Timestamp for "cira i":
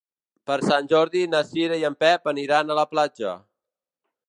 1.51-1.85